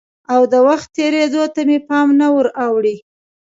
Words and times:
او 0.33 0.41
د 0.51 0.53
وخت 0.67 0.87
تېرېدو 0.97 1.43
ته 1.53 1.61
مې 1.67 1.77
پام 1.87 2.07
نه 2.19 2.27
وراوړي؟ 2.35 2.95